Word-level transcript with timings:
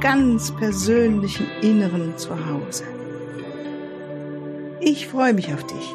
ganz 0.00 0.50
persönlichen 0.56 1.46
Inneren 1.60 2.16
zu 2.16 2.30
Hause. 2.46 2.84
Ich 4.80 5.08
freue 5.08 5.34
mich 5.34 5.52
auf 5.52 5.66
dich. 5.66 5.94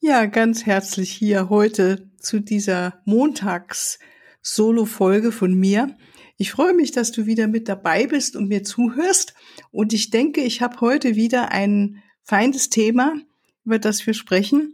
Ja, 0.00 0.24
ganz 0.24 0.64
herzlich 0.64 1.10
hier 1.10 1.50
heute 1.50 2.10
zu 2.18 2.40
dieser 2.40 3.02
Montags-Solo-Folge 3.04 5.30
von 5.30 5.52
mir. 5.52 5.94
Ich 6.38 6.52
freue 6.52 6.72
mich, 6.72 6.92
dass 6.92 7.12
du 7.12 7.26
wieder 7.26 7.48
mit 7.48 7.68
dabei 7.68 8.06
bist 8.06 8.34
und 8.34 8.48
mir 8.48 8.64
zuhörst. 8.64 9.34
Und 9.70 9.92
ich 9.92 10.08
denke, 10.08 10.40
ich 10.40 10.62
habe 10.62 10.80
heute 10.80 11.16
wieder 11.16 11.52
ein 11.52 12.02
feines 12.22 12.70
Thema, 12.70 13.12
über 13.66 13.78
das 13.78 14.06
wir 14.06 14.14
sprechen 14.14 14.72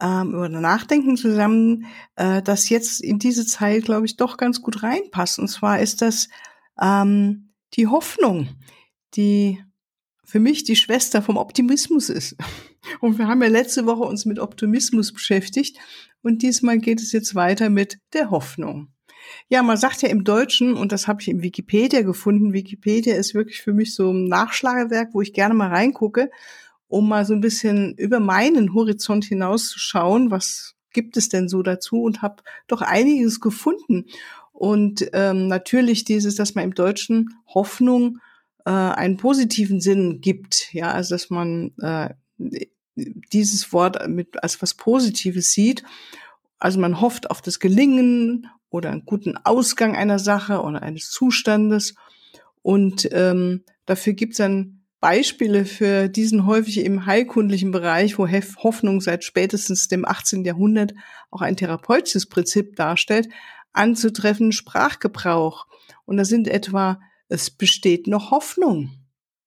ähm, 0.00 0.34
über 0.34 0.48
Nachdenken 0.48 1.16
zusammen, 1.16 1.86
äh, 2.16 2.42
das 2.42 2.68
jetzt 2.68 3.00
in 3.00 3.18
diese 3.18 3.46
Zeit, 3.46 3.84
glaube 3.84 4.06
ich, 4.06 4.16
doch 4.16 4.36
ganz 4.36 4.62
gut 4.62 4.82
reinpasst. 4.82 5.38
Und 5.38 5.48
zwar 5.48 5.80
ist 5.80 6.02
das 6.02 6.28
ähm, 6.80 7.52
die 7.74 7.86
Hoffnung, 7.86 8.48
die 9.14 9.62
für 10.24 10.40
mich 10.40 10.64
die 10.64 10.76
Schwester 10.76 11.22
vom 11.22 11.36
Optimismus 11.36 12.10
ist. 12.10 12.36
Und 13.00 13.18
wir 13.18 13.26
haben 13.26 13.42
ja 13.42 13.48
letzte 13.48 13.86
Woche 13.86 14.02
uns 14.02 14.26
mit 14.26 14.38
Optimismus 14.38 15.12
beschäftigt 15.12 15.78
und 16.22 16.42
diesmal 16.42 16.78
geht 16.78 17.00
es 17.00 17.10
jetzt 17.10 17.34
weiter 17.34 17.68
mit 17.68 17.98
der 18.12 18.30
Hoffnung. 18.30 18.92
Ja, 19.48 19.62
man 19.64 19.76
sagt 19.76 20.02
ja 20.02 20.08
im 20.08 20.22
Deutschen, 20.22 20.74
und 20.74 20.92
das 20.92 21.08
habe 21.08 21.20
ich 21.20 21.28
im 21.28 21.42
Wikipedia 21.42 22.02
gefunden, 22.02 22.52
Wikipedia 22.52 23.16
ist 23.16 23.34
wirklich 23.34 23.60
für 23.60 23.72
mich 23.72 23.94
so 23.94 24.12
ein 24.12 24.28
Nachschlagewerk, 24.28 25.14
wo 25.14 25.20
ich 25.20 25.32
gerne 25.32 25.54
mal 25.54 25.68
reingucke 25.68 26.30
um 26.88 27.08
mal 27.08 27.24
so 27.24 27.34
ein 27.34 27.40
bisschen 27.40 27.94
über 27.96 28.20
meinen 28.20 28.74
Horizont 28.74 29.24
hinauszuschauen, 29.24 30.30
was 30.30 30.74
gibt 30.92 31.16
es 31.16 31.28
denn 31.28 31.48
so 31.48 31.62
dazu 31.62 32.02
und 32.02 32.22
habe 32.22 32.42
doch 32.68 32.80
einiges 32.80 33.40
gefunden. 33.40 34.06
Und 34.52 35.10
ähm, 35.12 35.48
natürlich 35.48 36.04
dieses, 36.04 36.36
dass 36.36 36.54
man 36.54 36.64
im 36.64 36.74
Deutschen 36.74 37.34
Hoffnung 37.54 38.18
äh, 38.64 38.70
einen 38.70 39.18
positiven 39.18 39.80
Sinn 39.80 40.20
gibt, 40.22 40.72
ja, 40.72 40.90
also 40.92 41.14
dass 41.14 41.28
man 41.28 41.72
äh, 41.82 42.14
dieses 42.96 43.72
Wort 43.72 44.08
mit 44.08 44.42
als 44.42 44.62
was 44.62 44.74
Positives 44.74 45.52
sieht. 45.52 45.82
Also 46.58 46.80
man 46.80 47.00
hofft 47.00 47.30
auf 47.30 47.42
das 47.42 47.60
Gelingen 47.60 48.48
oder 48.70 48.90
einen 48.90 49.04
guten 49.04 49.36
Ausgang 49.36 49.94
einer 49.94 50.18
Sache 50.18 50.62
oder 50.62 50.82
eines 50.82 51.10
Zustandes. 51.10 51.94
Und 52.62 53.08
ähm, 53.12 53.64
dafür 53.84 54.14
gibt 54.14 54.32
es 54.32 54.38
dann 54.38 54.75
Beispiele 55.00 55.64
für 55.64 56.08
diesen 56.08 56.46
häufig 56.46 56.78
im 56.78 57.06
heilkundlichen 57.06 57.70
Bereich, 57.70 58.18
wo 58.18 58.26
Hoffnung 58.28 59.00
seit 59.00 59.24
spätestens 59.24 59.88
dem 59.88 60.04
18. 60.04 60.44
Jahrhundert 60.44 60.94
auch 61.30 61.42
ein 61.42 61.56
therapeutisches 61.56 62.26
Prinzip 62.26 62.76
darstellt, 62.76 63.28
anzutreffen 63.72 64.52
Sprachgebrauch. 64.52 65.66
Und 66.06 66.16
da 66.16 66.24
sind 66.24 66.48
etwa, 66.48 67.00
es 67.28 67.50
besteht 67.50 68.06
noch 68.06 68.30
Hoffnung. 68.30 68.90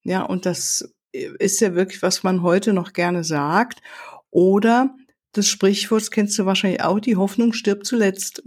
Ja, 0.04 0.22
und 0.22 0.46
das 0.46 0.94
ist 1.12 1.60
ja 1.60 1.74
wirklich, 1.74 2.02
was 2.02 2.22
man 2.22 2.42
heute 2.42 2.72
noch 2.72 2.92
gerne 2.92 3.24
sagt. 3.24 3.82
Oder 4.30 4.94
das 5.32 5.48
Sprichwort 5.48 6.10
kennst 6.10 6.38
du 6.38 6.46
wahrscheinlich 6.46 6.82
auch, 6.82 7.00
die 7.00 7.16
Hoffnung 7.16 7.52
stirbt 7.52 7.86
zuletzt. 7.86 8.42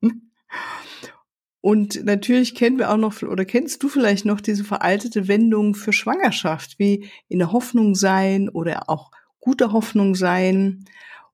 Und 1.64 2.04
natürlich 2.04 2.54
kennen 2.54 2.76
wir 2.76 2.90
auch 2.90 2.98
noch, 2.98 3.22
oder 3.22 3.46
kennst 3.46 3.82
du 3.82 3.88
vielleicht 3.88 4.26
noch 4.26 4.42
diese 4.42 4.64
veraltete 4.64 5.28
Wendung 5.28 5.74
für 5.74 5.94
Schwangerschaft, 5.94 6.78
wie 6.78 7.08
in 7.28 7.38
der 7.38 7.52
Hoffnung 7.52 7.94
sein 7.94 8.50
oder 8.50 8.90
auch 8.90 9.10
gute 9.40 9.72
Hoffnung 9.72 10.14
sein. 10.14 10.84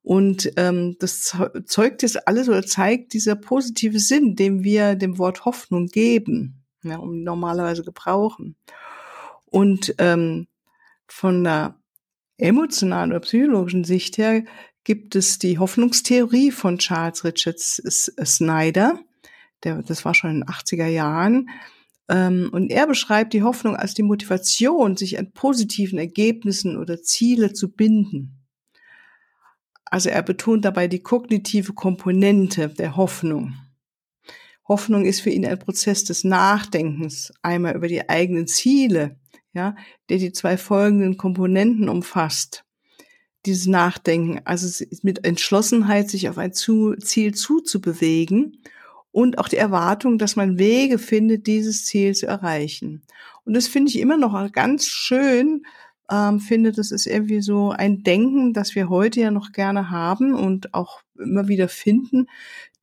Und 0.02 0.52
ähm, 0.56 0.94
das 1.00 1.36
zeugt 1.64 2.02
jetzt 2.02 2.28
alles 2.28 2.48
oder 2.48 2.64
zeigt 2.64 3.12
dieser 3.12 3.34
positive 3.34 3.98
Sinn, 3.98 4.36
den 4.36 4.62
wir 4.62 4.94
dem 4.94 5.18
Wort 5.18 5.46
Hoffnung 5.46 5.88
geben, 5.88 6.62
ja, 6.84 6.98
um 6.98 7.24
normalerweise 7.24 7.82
gebrauchen. 7.82 8.54
Und 9.46 9.96
ähm, 9.98 10.46
von 11.08 11.42
der 11.42 11.74
emotionalen 12.36 13.10
oder 13.10 13.18
psychologischen 13.18 13.82
Sicht 13.82 14.16
her 14.16 14.44
gibt 14.84 15.16
es 15.16 15.40
die 15.40 15.58
Hoffnungstheorie 15.58 16.52
von 16.52 16.78
Charles 16.78 17.24
Richards 17.24 17.82
Snyder 18.24 19.00
der, 19.64 19.82
das 19.82 20.04
war 20.04 20.14
schon 20.14 20.30
in 20.30 20.40
den 20.40 20.48
80er 20.48 20.86
Jahren. 20.86 21.50
Ähm, 22.08 22.50
und 22.52 22.70
er 22.70 22.86
beschreibt 22.86 23.32
die 23.32 23.42
Hoffnung 23.42 23.76
als 23.76 23.94
die 23.94 24.02
Motivation, 24.02 24.96
sich 24.96 25.18
an 25.18 25.32
positiven 25.32 25.98
Ergebnissen 25.98 26.76
oder 26.76 27.02
Ziele 27.02 27.52
zu 27.52 27.70
binden. 27.72 28.40
Also 29.84 30.08
er 30.08 30.22
betont 30.22 30.64
dabei 30.64 30.88
die 30.88 31.02
kognitive 31.02 31.72
Komponente 31.72 32.68
der 32.68 32.96
Hoffnung. 32.96 33.54
Hoffnung 34.68 35.04
ist 35.04 35.20
für 35.20 35.30
ihn 35.30 35.44
ein 35.44 35.58
Prozess 35.58 36.04
des 36.04 36.22
Nachdenkens, 36.22 37.32
einmal 37.42 37.74
über 37.74 37.88
die 37.88 38.08
eigenen 38.08 38.46
Ziele, 38.46 39.18
ja, 39.52 39.74
der 40.08 40.18
die 40.18 40.32
zwei 40.32 40.56
folgenden 40.56 41.16
Komponenten 41.16 41.88
umfasst. 41.88 42.64
Dieses 43.46 43.66
Nachdenken, 43.66 44.40
also 44.44 44.84
mit 45.02 45.24
Entschlossenheit, 45.24 46.08
sich 46.08 46.28
auf 46.28 46.38
ein 46.38 46.52
Ziel 46.52 47.34
zuzubewegen 47.34 48.62
und 49.12 49.38
auch 49.38 49.48
die 49.48 49.56
Erwartung, 49.56 50.18
dass 50.18 50.36
man 50.36 50.58
Wege 50.58 50.98
findet, 50.98 51.46
dieses 51.46 51.84
Ziel 51.84 52.14
zu 52.14 52.26
erreichen. 52.26 53.02
Und 53.44 53.54
das 53.54 53.66
finde 53.66 53.90
ich 53.90 53.98
immer 53.98 54.16
noch 54.16 54.52
ganz 54.52 54.86
schön, 54.86 55.62
ähm, 56.10 56.40
finde, 56.40 56.72
das 56.72 56.90
ist 56.90 57.06
irgendwie 57.06 57.40
so 57.40 57.70
ein 57.70 58.02
Denken, 58.02 58.52
das 58.52 58.74
wir 58.74 58.88
heute 58.88 59.20
ja 59.20 59.30
noch 59.30 59.52
gerne 59.52 59.90
haben 59.90 60.34
und 60.34 60.74
auch 60.74 61.02
immer 61.18 61.48
wieder 61.48 61.68
finden, 61.68 62.26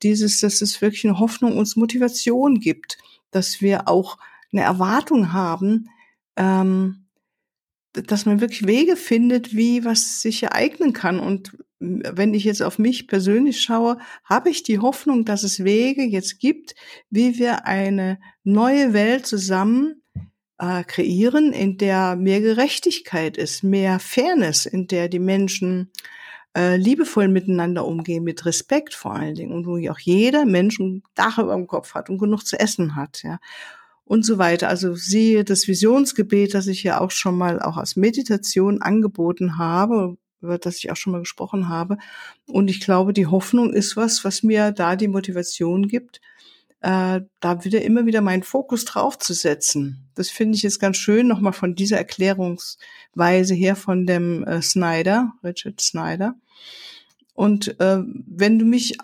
dieses, 0.04 0.40
dass 0.40 0.62
es 0.62 0.82
wirklich 0.82 1.06
eine 1.06 1.20
Hoffnung 1.20 1.58
uns 1.58 1.76
Motivation 1.76 2.60
gibt, 2.60 2.98
dass 3.32 3.62
wir 3.62 3.88
auch 3.88 4.18
eine 4.52 4.62
Erwartung 4.62 5.34
haben, 5.34 5.90
ähm, 6.38 7.06
dass 7.94 8.26
man 8.26 8.42
wirklich 8.42 8.68
Wege 8.68 8.96
findet, 8.96 9.56
wie 9.56 9.84
was 9.84 10.22
sich 10.22 10.44
ereignen 10.44 10.94
kann. 10.94 11.20
Und 11.20 11.58
wenn 11.80 12.34
ich 12.34 12.44
jetzt 12.44 12.64
auf 12.64 12.80
mich 12.80 13.08
persönlich 13.08 13.62
schaue, 13.62 13.98
habe 14.24 14.50
ich 14.50 14.64
die 14.64 14.80
Hoffnung, 14.80 15.26
dass 15.26 15.44
es 15.44 15.64
Wege 15.64 16.04
jetzt 16.04 16.40
gibt, 16.40 16.76
wie 17.10 17.38
wir 17.38 17.66
eine 17.66 18.20
neue 18.44 18.94
Welt 18.94 19.28
zusammen 19.28 20.02
äh, 20.58 20.84
kreieren, 20.84 21.54
in 21.54 21.78
der 21.78 22.16
mehr 22.16 22.42
Gerechtigkeit 22.42 23.38
ist, 23.38 23.64
mehr 23.64 24.00
Fairness, 24.00 24.66
in 24.66 24.88
der 24.88 25.08
die 25.08 25.20
Menschen 25.20 25.92
äh, 26.56 26.78
liebevoll 26.78 27.28
miteinander 27.28 27.86
umgehen, 27.86 28.24
mit 28.24 28.46
Respekt 28.46 28.96
vor 28.96 29.14
allen 29.14 29.36
Dingen 29.36 29.52
und 29.52 29.68
wo 29.68 29.78
auch 29.92 30.00
jeder 30.00 30.46
Mensch 30.46 30.80
ein 30.80 31.04
Dach 31.14 31.38
über 31.38 31.56
dem 31.56 31.68
Kopf 31.68 31.94
hat 31.94 32.10
und 32.10 32.18
genug 32.18 32.44
zu 32.44 32.60
essen 32.60 32.96
hat. 32.96 33.22
Ja 33.24 33.40
und 34.08 34.26
so 34.26 34.38
weiter. 34.38 34.70
Also 34.70 34.96
siehe 34.96 35.44
das 35.44 35.68
Visionsgebet, 35.68 36.54
das 36.54 36.68
ich 36.68 36.84
ja 36.84 37.02
auch 37.02 37.12
schon 37.12 37.38
mal 37.38 37.62
auch 37.62 37.78
als 37.78 37.96
Meditation 37.96 38.82
angeboten 38.82 39.58
habe, 39.58 40.18
über 40.42 40.58
das 40.58 40.78
ich 40.78 40.92
auch 40.92 40.96
schon 40.96 41.14
mal 41.14 41.20
gesprochen 41.20 41.70
habe. 41.70 41.98
Und 42.48 42.70
ich 42.70 42.80
glaube, 42.80 43.14
die 43.14 43.28
Hoffnung 43.28 43.74
ist 43.74 43.98
was, 43.98 44.24
was 44.24 44.44
mir 44.44 44.72
da 44.72 44.96
die 44.96 45.08
Motivation 45.08 45.88
gibt, 45.88 46.22
äh, 46.82 47.22
da 47.40 47.64
wieder 47.64 47.82
immer 47.82 48.06
wieder 48.06 48.22
meinen 48.22 48.44
Fokus 48.44 48.86
drauf 48.86 49.18
zu 49.18 49.34
setzen. 49.34 50.10
Das 50.16 50.30
finde 50.30 50.56
ich 50.56 50.64
jetzt 50.64 50.80
ganz 50.80 50.98
schön, 50.98 51.28
nochmal 51.28 51.54
von 51.54 51.76
dieser 51.76 51.98
Erklärungsweise 51.98 53.54
her 53.56 53.76
von 53.76 54.06
dem 54.06 54.44
äh, 54.44 54.62
Snyder, 54.62 55.34
Richard 55.44 55.82
Snyder. 55.82 56.36
Und 57.34 57.80
äh, 57.80 58.04
wenn 58.06 58.60
du 58.60 58.66
mich 58.66 58.98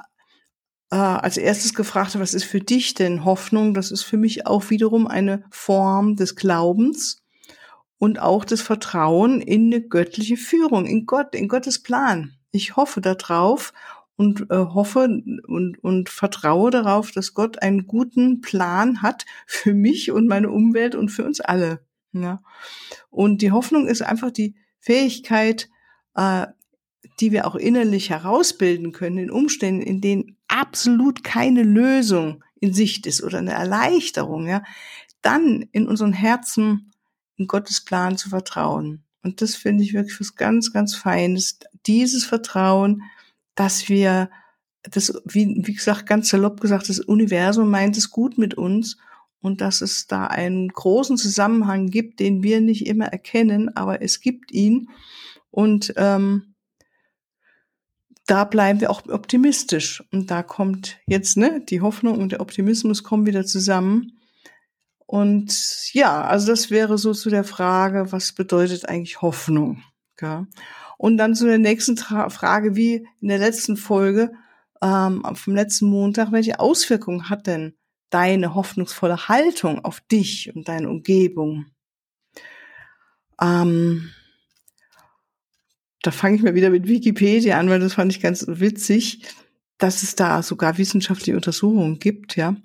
äh, 0.91 0.95
als 0.95 1.37
erstes 1.37 1.73
gefragt 1.73 2.17
was 2.19 2.33
ist 2.35 2.43
für 2.43 2.61
dich 2.61 2.93
denn 2.93 3.25
Hoffnung? 3.25 3.73
Das 3.73 3.89
ist 3.89 4.03
für 4.03 4.17
mich 4.17 4.45
auch 4.45 4.69
wiederum 4.69 5.07
eine 5.07 5.43
Form 5.49 6.15
des 6.15 6.35
Glaubens 6.35 7.22
und 7.97 8.19
auch 8.19 8.45
das 8.45 8.61
Vertrauen 8.61 9.41
in 9.41 9.73
eine 9.73 9.81
göttliche 9.81 10.37
Führung, 10.37 10.85
in 10.85 11.05
Gott, 11.05 11.35
in 11.35 11.47
Gottes 11.47 11.81
Plan. 11.81 12.33
Ich 12.51 12.75
hoffe 12.75 13.01
darauf 13.01 13.73
und 14.15 14.49
äh, 14.51 14.55
hoffe 14.55 15.05
und, 15.47 15.77
und 15.81 16.09
vertraue 16.09 16.69
darauf, 16.71 17.11
dass 17.11 17.33
Gott 17.33 17.61
einen 17.61 17.87
guten 17.87 18.41
Plan 18.41 19.01
hat 19.01 19.25
für 19.47 19.73
mich 19.73 20.11
und 20.11 20.27
meine 20.27 20.51
Umwelt 20.51 20.95
und 20.95 21.09
für 21.09 21.23
uns 21.23 21.41
alle. 21.41 21.85
Ja. 22.11 22.43
Und 23.09 23.41
die 23.41 23.51
Hoffnung 23.51 23.87
ist 23.87 24.01
einfach 24.01 24.31
die 24.31 24.55
Fähigkeit, 24.79 25.69
äh, 26.15 26.47
die 27.19 27.31
wir 27.31 27.47
auch 27.47 27.55
innerlich 27.55 28.09
herausbilden 28.09 28.91
können 28.91 29.17
in 29.17 29.31
Umständen, 29.31 29.81
in 29.81 30.01
denen 30.01 30.37
absolut 30.47 31.23
keine 31.23 31.63
Lösung 31.63 32.43
in 32.59 32.73
Sicht 32.73 33.05
ist 33.07 33.23
oder 33.23 33.39
eine 33.39 33.51
Erleichterung, 33.51 34.47
ja, 34.47 34.63
dann 35.21 35.65
in 35.71 35.87
unseren 35.87 36.13
Herzen 36.13 36.91
in 37.43 37.47
Gottes 37.47 37.81
Plan 37.81 38.17
zu 38.17 38.29
vertrauen. 38.29 39.03
Und 39.21 39.41
das 39.41 39.55
finde 39.55 39.83
ich 39.83 39.93
wirklich 39.93 40.19
was 40.19 40.35
ganz, 40.35 40.73
ganz 40.73 40.95
Feines. 40.95 41.59
Dieses 41.85 42.25
Vertrauen, 42.25 43.03
dass 43.55 43.89
wir 43.89 44.29
das, 44.83 45.13
wie, 45.25 45.61
wie 45.65 45.73
gesagt, 45.73 46.05
ganz 46.05 46.29
salopp 46.29 46.59
gesagt, 46.59 46.89
das 46.89 46.99
Universum 46.99 47.69
meint 47.69 47.97
es 47.97 48.09
gut 48.09 48.37
mit 48.37 48.53
uns 48.55 48.97
und 49.41 49.61
dass 49.61 49.81
es 49.81 50.07
da 50.07 50.27
einen 50.27 50.69
großen 50.69 51.17
Zusammenhang 51.17 51.89
gibt, 51.89 52.19
den 52.19 52.43
wir 52.43 52.59
nicht 52.61 52.85
immer 52.87 53.07
erkennen, 53.07 53.75
aber 53.75 54.01
es 54.01 54.19
gibt 54.19 54.51
ihn. 54.51 54.89
Und 55.51 55.93
ähm, 55.97 56.55
da 58.25 58.43
bleiben 58.45 58.81
wir 58.81 58.89
auch 58.89 59.07
optimistisch. 59.07 60.03
Und 60.11 60.31
da 60.31 60.43
kommt 60.43 60.97
jetzt, 61.07 61.37
ne, 61.37 61.61
die 61.61 61.81
Hoffnung 61.81 62.19
und 62.19 62.31
der 62.31 62.41
Optimismus 62.41 63.03
kommen 63.03 63.25
wieder 63.25 63.45
zusammen. 63.45 64.19
Und 65.05 65.93
ja, 65.93 66.23
also 66.23 66.47
das 66.47 66.71
wäre 66.71 66.97
so 66.97 67.13
zu 67.13 67.29
der 67.29 67.43
Frage, 67.43 68.11
was 68.11 68.33
bedeutet 68.33 68.87
eigentlich 68.87 69.21
Hoffnung? 69.21 69.83
Ja. 70.19 70.47
Und 70.97 71.17
dann 71.17 71.35
zu 71.35 71.45
der 71.45 71.57
nächsten 71.57 71.95
Tra 71.95 72.29
Frage, 72.29 72.75
wie 72.75 73.07
in 73.19 73.27
der 73.27 73.39
letzten 73.39 73.77
Folge, 73.77 74.31
ähm, 74.81 75.23
vom 75.33 75.55
letzten 75.55 75.87
Montag, 75.87 76.31
welche 76.31 76.59
Auswirkungen 76.59 77.29
hat 77.29 77.47
denn 77.47 77.75
deine 78.09 78.53
hoffnungsvolle 78.53 79.27
Haltung 79.27 79.83
auf 79.83 79.99
dich 80.01 80.55
und 80.55 80.67
deine 80.67 80.89
Umgebung? 80.89 81.65
Ähm, 83.41 84.11
da 86.03 86.11
fange 86.11 86.35
ich 86.35 86.43
mal 86.43 86.53
wieder 86.53 86.69
mit 86.69 86.87
Wikipedia 86.87 87.57
an, 87.57 87.69
weil 87.69 87.79
das 87.79 87.93
fand 87.93 88.11
ich 88.11 88.21
ganz 88.21 88.45
witzig, 88.47 89.23
dass 89.77 90.03
es 90.03 90.15
da 90.15 90.43
sogar 90.43 90.77
wissenschaftliche 90.77 91.35
Untersuchungen 91.35 91.99
gibt, 91.99 92.35
ja. 92.35 92.55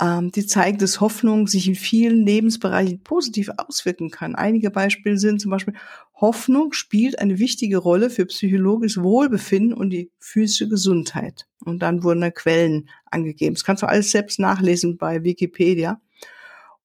Ähm, 0.00 0.30
die 0.30 0.46
zeigen, 0.46 0.78
dass 0.78 1.00
Hoffnung 1.00 1.48
sich 1.48 1.66
in 1.66 1.74
vielen 1.74 2.24
Lebensbereichen 2.24 3.02
positiv 3.02 3.50
auswirken 3.56 4.10
kann. 4.10 4.36
Einige 4.36 4.70
Beispiele 4.70 5.18
sind 5.18 5.40
zum 5.40 5.50
Beispiel, 5.50 5.74
Hoffnung 6.14 6.72
spielt 6.72 7.18
eine 7.18 7.38
wichtige 7.38 7.78
Rolle 7.78 8.10
für 8.10 8.26
psychologisches 8.26 9.02
Wohlbefinden 9.02 9.72
und 9.72 9.90
die 9.90 10.10
physische 10.20 10.68
Gesundheit. 10.68 11.46
Und 11.64 11.80
dann 11.82 12.04
wurden 12.04 12.20
da 12.20 12.30
Quellen 12.30 12.88
angegeben. 13.06 13.54
Das 13.54 13.64
kannst 13.64 13.82
du 13.82 13.88
alles 13.88 14.10
selbst 14.10 14.38
nachlesen 14.38 14.98
bei 14.98 15.24
Wikipedia. 15.24 16.00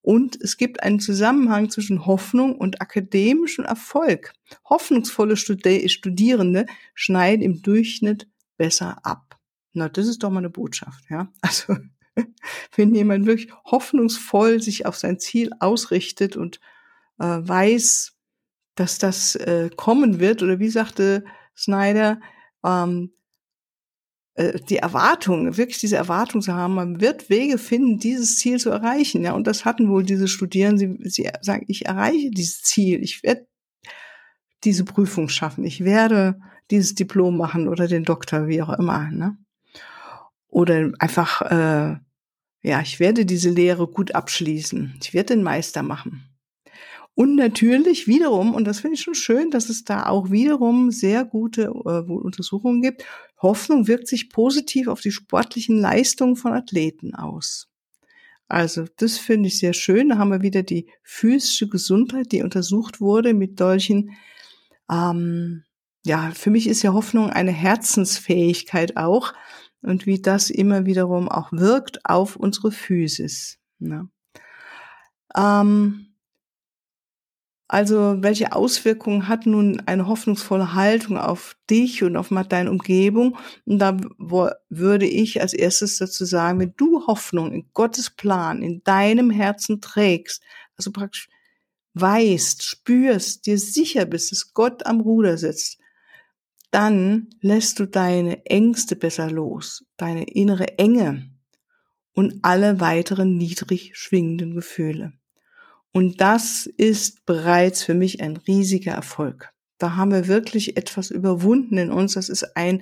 Und 0.01 0.39
es 0.41 0.57
gibt 0.57 0.83
einen 0.83 0.99
Zusammenhang 0.99 1.69
zwischen 1.69 2.05
Hoffnung 2.05 2.57
und 2.57 2.81
akademischem 2.81 3.63
Erfolg. 3.63 4.33
Hoffnungsvolle 4.65 5.37
Studierende 5.37 6.65
schneiden 6.93 7.41
im 7.41 7.61
Durchschnitt 7.61 8.27
besser 8.57 8.97
ab. 9.03 9.39
Na, 9.71 9.89
das 9.89 10.07
ist 10.07 10.21
doch 10.23 10.29
mal 10.29 10.39
eine 10.39 10.49
Botschaft, 10.49 11.05
ja. 11.09 11.31
Also, 11.41 11.77
wenn 12.75 12.93
jemand 12.93 13.25
wirklich 13.25 13.51
hoffnungsvoll 13.65 14.61
sich 14.61 14.85
auf 14.85 14.95
sein 14.97 15.19
Ziel 15.19 15.51
ausrichtet 15.59 16.37
und 16.37 16.59
äh, 17.19 17.25
weiß, 17.25 18.13
dass 18.75 18.97
das 18.97 19.35
äh, 19.35 19.69
kommen 19.75 20.19
wird, 20.19 20.41
oder 20.41 20.59
wie 20.59 20.69
sagte 20.69 21.23
Snyder, 21.55 22.19
ähm, 22.63 23.13
äh, 24.35 24.59
die 24.69 24.77
Erwartung, 24.77 25.57
wirklich 25.57 25.79
diese 25.79 25.97
Erwartung 25.97 26.41
zu 26.41 26.53
haben, 26.53 26.75
man 26.75 27.01
wird 27.01 27.29
Wege 27.29 27.57
finden, 27.57 27.99
dieses 27.99 28.37
Ziel 28.39 28.59
zu 28.59 28.71
erreichen. 28.71 29.23
Ja, 29.23 29.33
und 29.33 29.45
das 29.45 29.65
hatten 29.65 29.89
wohl 29.89 30.03
diese 30.03 30.27
Studierenden. 30.27 30.99
Sie, 31.03 31.09
sie 31.09 31.29
sagen, 31.41 31.65
ich 31.67 31.85
erreiche 31.85 32.31
dieses 32.31 32.63
Ziel, 32.63 33.03
ich 33.03 33.21
werde 33.23 33.47
diese 34.63 34.85
Prüfung 34.85 35.29
schaffen, 35.29 35.63
ich 35.65 35.83
werde 35.83 36.39
dieses 36.71 36.95
Diplom 36.95 37.37
machen 37.37 37.67
oder 37.67 37.87
den 37.87 38.05
Doktor, 38.05 38.47
wie 38.47 38.61
auch 38.61 38.69
immer. 38.69 39.11
Ne? 39.11 39.37
Oder 40.53 40.91
einfach, 40.99 41.41
äh, 41.41 41.97
ja, 42.61 42.81
ich 42.81 42.99
werde 42.99 43.25
diese 43.25 43.49
Lehre 43.49 43.87
gut 43.87 44.13
abschließen, 44.13 44.93
ich 45.01 45.13
werde 45.15 45.33
den 45.33 45.43
Meister 45.43 45.81
machen. 45.81 46.29
Und 47.15 47.35
natürlich 47.35 48.07
wiederum, 48.07 48.53
und 48.53 48.65
das 48.65 48.79
finde 48.79 48.95
ich 48.95 49.01
schon 49.01 49.15
schön, 49.15 49.49
dass 49.49 49.69
es 49.69 49.83
da 49.83 50.05
auch 50.05 50.29
wiederum 50.29 50.91
sehr 50.91 51.25
gute 51.25 51.63
äh, 51.63 52.11
Untersuchungen 52.11 52.83
gibt, 52.83 53.03
Hoffnung 53.41 53.87
wirkt 53.87 54.07
sich 54.07 54.29
positiv 54.29 54.87
auf 54.87 55.01
die 55.01 55.11
sportlichen 55.11 55.79
Leistungen 55.79 56.35
von 56.35 56.53
Athleten 56.53 57.15
aus. 57.15 57.67
Also 58.47 58.85
das 58.97 59.17
finde 59.17 59.47
ich 59.47 59.57
sehr 59.57 59.73
schön. 59.73 60.09
Da 60.09 60.19
haben 60.19 60.31
wir 60.31 60.43
wieder 60.43 60.61
die 60.61 60.87
physische 61.01 61.67
Gesundheit, 61.67 62.31
die 62.31 62.43
untersucht 62.43 63.01
wurde 63.01 63.33
mit 63.33 63.57
solchen, 63.57 64.11
ähm, 64.91 65.63
ja, 66.05 66.31
für 66.31 66.51
mich 66.51 66.67
ist 66.67 66.83
ja 66.83 66.93
Hoffnung 66.93 67.31
eine 67.31 67.51
Herzensfähigkeit 67.51 68.97
auch 68.97 69.33
und 69.83 70.05
wie 70.05 70.21
das 70.21 70.49
immer 70.49 70.85
wiederum 70.85 71.29
auch 71.29 71.51
wirkt 71.51 72.05
auf 72.05 72.35
unsere 72.35 72.71
Physis. 72.71 73.59
Ne? 73.79 74.09
Ähm, 75.35 76.13
also 77.67 78.17
welche 78.19 78.53
Auswirkungen 78.53 79.27
hat 79.27 79.45
nun 79.45 79.81
eine 79.87 80.07
hoffnungsvolle 80.07 80.75
Haltung 80.75 81.17
auf 81.17 81.55
dich 81.69 82.03
und 82.03 82.17
auf 82.17 82.29
deine 82.49 82.69
Umgebung? 82.69 83.37
Und 83.65 83.79
da 83.79 83.97
würde 84.69 85.07
ich 85.07 85.41
als 85.41 85.53
erstes 85.53 85.97
dazu 85.97 86.23
sagen, 86.25 86.59
wenn 86.59 86.73
du 86.77 87.07
Hoffnung 87.07 87.51
in 87.51 87.65
Gottes 87.73 88.09
Plan 88.11 88.61
in 88.61 88.83
deinem 88.83 89.31
Herzen 89.31 89.81
trägst, 89.81 90.43
also 90.77 90.91
praktisch 90.91 91.29
weißt, 91.95 92.63
spürst, 92.63 93.45
dir 93.45 93.57
sicher 93.57 94.05
bist, 94.05 94.31
dass 94.31 94.53
Gott 94.53 94.85
am 94.85 95.01
Ruder 95.01 95.37
sitzt, 95.37 95.79
dann 96.73 97.29
lässt 97.39 97.79
du 97.79 97.85
deine 97.85 98.45
Ängste 98.47 98.95
besser 98.95 99.29
los, 99.29 99.85
deine 99.97 100.23
innere 100.23 100.79
Enge 100.79 101.29
und 102.13 102.39
alle 102.41 102.79
weiteren 102.79 103.37
niedrig 103.37 103.91
schwingenden 103.95 104.55
Gefühle. 104.55 105.13
Und 105.91 106.19
das 106.19 106.65
ist 106.65 107.25
bereits 107.25 107.83
für 107.83 107.93
mich 107.93 108.21
ein 108.21 108.37
riesiger 108.37 108.93
Erfolg. 108.93 109.53
Da 109.77 109.95
haben 109.95 110.11
wir 110.11 110.27
wirklich 110.27 110.75
etwas 110.75 111.11
überwunden 111.11 111.77
in 111.77 111.91
uns. 111.91 112.13
Das 112.13 112.29
ist 112.29 112.57
ein, 112.57 112.81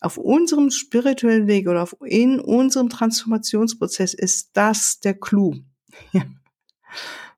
auf 0.00 0.16
unserem 0.16 0.70
spirituellen 0.70 1.46
Weg 1.46 1.68
oder 1.68 1.82
auf, 1.82 1.96
in 2.02 2.40
unserem 2.40 2.88
Transformationsprozess 2.88 4.14
ist 4.14 4.50
das 4.54 5.00
der 5.00 5.14
Clou. 5.14 5.54
Ja. 6.12 6.22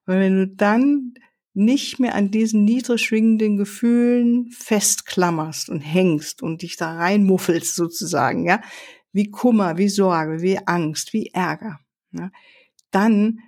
Weil 0.05 0.19
wenn 0.19 0.35
du 0.37 0.47
dann 0.47 1.13
nicht 1.53 1.99
mehr 1.99 2.15
an 2.15 2.31
diesen 2.31 2.63
niedrig 2.63 3.01
schwingenden 3.01 3.57
Gefühlen 3.57 4.49
festklammerst 4.51 5.69
und 5.69 5.81
hängst 5.81 6.41
und 6.41 6.61
dich 6.61 6.77
da 6.77 6.95
reinmuffelst 6.95 7.75
sozusagen, 7.75 8.45
ja, 8.45 8.61
wie 9.11 9.29
Kummer, 9.29 9.77
wie 9.77 9.89
Sorge, 9.89 10.41
wie 10.41 10.59
Angst, 10.65 11.13
wie 11.13 11.27
Ärger, 11.27 11.79
ja, 12.11 12.31
dann 12.91 13.39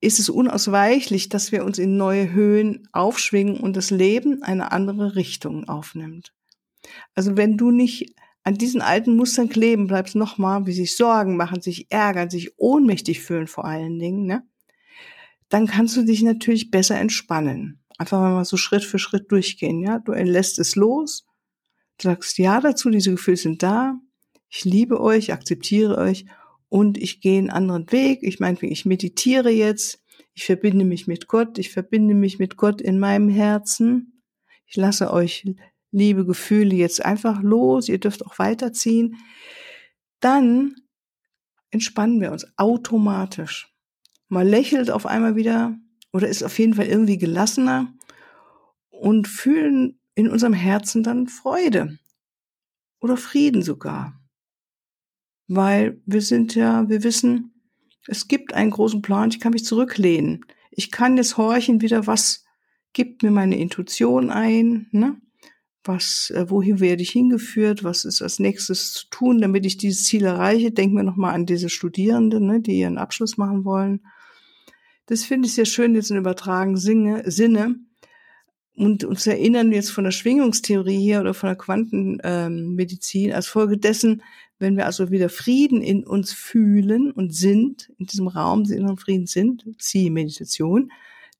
ist 0.00 0.20
es 0.20 0.28
unausweichlich, 0.28 1.28
dass 1.28 1.50
wir 1.50 1.64
uns 1.64 1.78
in 1.78 1.96
neue 1.96 2.32
Höhen 2.32 2.88
aufschwingen 2.92 3.58
und 3.58 3.76
das 3.76 3.90
Leben 3.90 4.42
eine 4.42 4.70
andere 4.70 5.16
Richtung 5.16 5.68
aufnimmt. 5.68 6.32
Also 7.14 7.36
wenn 7.36 7.56
du 7.56 7.70
nicht 7.70 8.14
an 8.44 8.54
diesen 8.54 8.80
alten 8.80 9.16
Mustern 9.16 9.48
kleben 9.48 9.88
bleibst, 9.88 10.14
nochmal, 10.14 10.66
wie 10.66 10.72
sich 10.72 10.96
Sorgen 10.96 11.36
machen, 11.36 11.60
sich 11.60 11.90
ärgern, 11.90 12.30
sich 12.30 12.52
ohnmächtig 12.56 13.20
fühlen 13.20 13.48
vor 13.48 13.64
allen 13.64 13.98
Dingen, 13.98 14.24
ne? 14.26 14.42
Dann 15.48 15.66
kannst 15.66 15.96
du 15.96 16.02
dich 16.02 16.22
natürlich 16.22 16.70
besser 16.70 16.98
entspannen. 16.98 17.80
Einfach 17.98 18.20
mal 18.20 18.44
so 18.44 18.56
Schritt 18.56 18.84
für 18.84 18.98
Schritt 18.98 19.30
durchgehen, 19.32 19.80
ja. 19.80 19.98
Du 19.98 20.12
lässt 20.12 20.58
es 20.58 20.76
los, 20.76 21.26
sagst 22.00 22.38
ja 22.38 22.60
dazu, 22.60 22.90
diese 22.90 23.10
Gefühle 23.10 23.36
sind 23.36 23.62
da, 23.62 23.98
ich 24.48 24.64
liebe 24.64 25.00
euch, 25.00 25.32
akzeptiere 25.32 25.98
euch 25.98 26.26
und 26.68 26.98
ich 26.98 27.20
gehe 27.20 27.38
einen 27.38 27.50
anderen 27.50 27.90
Weg. 27.92 28.20
Ich 28.22 28.40
meine, 28.40 28.58
ich 28.62 28.84
meditiere 28.84 29.50
jetzt, 29.50 30.02
ich 30.34 30.46
verbinde 30.46 30.84
mich 30.84 31.06
mit 31.06 31.28
Gott, 31.28 31.58
ich 31.58 31.70
verbinde 31.70 32.14
mich 32.14 32.38
mit 32.38 32.56
Gott 32.56 32.80
in 32.80 32.98
meinem 32.98 33.28
Herzen. 33.28 34.22
Ich 34.66 34.76
lasse 34.76 35.12
euch 35.12 35.44
liebe 35.90 36.24
Gefühle 36.24 36.74
jetzt 36.74 37.04
einfach 37.04 37.42
los, 37.42 37.88
ihr 37.88 37.98
dürft 37.98 38.24
auch 38.24 38.38
weiterziehen. 38.38 39.16
Dann 40.20 40.76
entspannen 41.70 42.20
wir 42.20 42.32
uns 42.32 42.46
automatisch. 42.56 43.74
Man 44.28 44.46
lächelt 44.46 44.90
auf 44.90 45.06
einmal 45.06 45.36
wieder 45.36 45.76
oder 46.12 46.28
ist 46.28 46.42
auf 46.42 46.58
jeden 46.58 46.74
Fall 46.74 46.86
irgendwie 46.86 47.18
gelassener 47.18 47.92
und 48.90 49.28
fühlen 49.28 50.00
in 50.14 50.28
unserem 50.28 50.52
Herzen 50.52 51.02
dann 51.02 51.28
Freude 51.28 51.98
oder 53.00 53.16
Frieden 53.16 53.62
sogar 53.62 54.18
weil 55.48 56.00
wir 56.04 56.20
sind 56.20 56.54
ja, 56.54 56.88
wir 56.88 57.02
wissen, 57.02 57.54
es 58.06 58.28
gibt 58.28 58.54
einen 58.54 58.70
großen 58.70 59.02
Plan, 59.02 59.30
ich 59.30 59.40
kann 59.40 59.52
mich 59.52 59.64
zurücklehnen. 59.64 60.44
Ich 60.70 60.90
kann 60.90 61.16
jetzt 61.16 61.36
horchen 61.36 61.80
wieder, 61.80 62.06
was 62.06 62.44
gibt 62.92 63.22
mir 63.22 63.30
meine 63.30 63.58
Intuition 63.58 64.30
ein, 64.30 64.86
ne? 64.92 65.20
Was, 65.84 66.30
äh, 66.34 66.50
wohin 66.50 66.80
werde 66.80 67.02
ich 67.02 67.10
hingeführt? 67.10 67.82
Was 67.82 68.04
ist 68.04 68.20
als 68.20 68.38
nächstes 68.40 68.92
zu 68.92 69.08
tun, 69.10 69.40
damit 69.40 69.64
ich 69.64 69.78
dieses 69.78 70.04
Ziel 70.04 70.24
erreiche? 70.24 70.70
Denken 70.70 70.96
wir 70.96 71.02
nochmal 71.02 71.34
an 71.34 71.46
diese 71.46 71.70
Studierenden, 71.70 72.46
ne, 72.46 72.60
die 72.60 72.78
ihren 72.78 72.98
Abschluss 72.98 73.38
machen 73.38 73.64
wollen. 73.64 74.02
Das 75.08 75.24
finde 75.24 75.48
ich 75.48 75.54
sehr 75.54 75.64
schön 75.64 75.94
jetzt 75.94 76.10
in 76.10 76.18
übertragenen 76.18 76.76
Sinne. 76.76 77.76
und 78.76 79.04
uns 79.04 79.26
erinnern 79.26 79.72
jetzt 79.72 79.90
von 79.90 80.04
der 80.04 80.10
Schwingungstheorie 80.10 80.98
hier 80.98 81.20
oder 81.20 81.32
von 81.32 81.48
der 81.48 81.56
Quantenmedizin 81.56 83.30
ähm, 83.30 83.34
als 83.34 83.46
Folge 83.46 83.78
dessen, 83.78 84.22
wenn 84.58 84.76
wir 84.76 84.84
also 84.84 85.10
wieder 85.10 85.30
Frieden 85.30 85.80
in 85.80 86.04
uns 86.04 86.34
fühlen 86.34 87.10
und 87.10 87.34
sind, 87.34 87.90
in 87.96 88.04
diesem 88.04 88.28
Raum 88.28 88.64
des 88.64 88.72
inneren 88.72 88.98
Friedens 88.98 89.32
sind, 89.32 89.64
siehe 89.78 90.10
Meditation, 90.10 90.92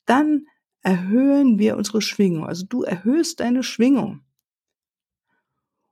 dann 0.07 0.47
erhöhen 0.81 1.59
wir 1.59 1.77
unsere 1.77 2.01
Schwingung. 2.01 2.47
Also 2.47 2.65
du 2.67 2.85
erhöhst 2.85 3.41
deine 3.41 3.63
Schwingung. 3.63 4.23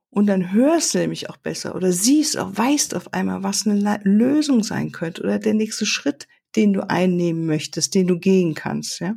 Und 0.09 0.25
dann 0.25 0.51
hörst 0.51 0.95
du 0.95 0.97
nämlich 0.97 1.29
auch 1.29 1.37
besser 1.37 1.75
oder 1.75 1.91
siehst 1.91 2.39
auch, 2.39 2.57
weißt 2.57 2.95
auf 2.95 3.13
einmal, 3.13 3.43
was 3.43 3.67
eine 3.67 3.99
Lösung 4.03 4.63
sein 4.63 4.91
könnte 4.91 5.21
oder 5.21 5.37
der 5.37 5.53
nächste 5.53 5.85
Schritt, 5.85 6.27
den 6.57 6.73
du 6.73 6.89
einnehmen 6.89 7.45
möchtest, 7.45 7.95
den 7.95 8.07
du 8.07 8.19
gehen 8.19 8.55
kannst, 8.55 8.99
ja. 8.99 9.15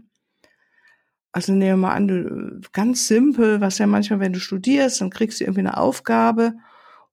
Also 1.32 1.52
nehmen 1.52 1.62
wir 1.62 1.76
mal 1.88 1.94
an, 1.94 2.08
du, 2.08 2.60
ganz 2.72 3.06
simpel, 3.06 3.60
was 3.60 3.78
ja 3.78 3.86
manchmal, 3.86 4.20
wenn 4.20 4.32
du 4.32 4.40
studierst, 4.40 5.00
dann 5.00 5.10
kriegst 5.10 5.40
du 5.40 5.44
irgendwie 5.44 5.60
eine 5.60 5.76
Aufgabe 5.76 6.54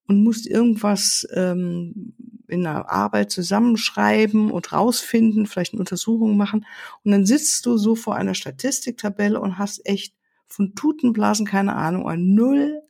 und 0.08 0.24
musst 0.24 0.48
irgendwas 0.48 1.28
ähm, 1.34 2.16
in 2.48 2.66
einer 2.66 2.90
Arbeit 2.90 3.30
zusammenschreiben 3.30 4.50
und 4.50 4.72
rausfinden, 4.72 5.46
vielleicht 5.46 5.74
eine 5.74 5.82
Untersuchung 5.82 6.36
machen. 6.36 6.66
Und 7.04 7.12
dann 7.12 7.26
sitzt 7.26 7.66
du 7.66 7.78
so 7.78 7.96
vor 7.96 8.16
einer 8.16 8.34
Statistiktabelle 8.34 9.40
und 9.40 9.60
hast 9.60 9.86
echt 9.86 10.16
von 10.48 10.74
Tutenblasen 10.74 11.46
keine 11.46 11.76
Ahnung, 11.76 12.08
ein 12.08 12.34
Null 12.34 12.82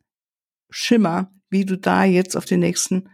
Schimmer, 0.69 1.31
wie 1.49 1.65
du 1.65 1.77
da 1.77 2.03
jetzt 2.03 2.37
auf 2.37 2.45
den 2.45 2.59
nächsten 2.59 3.09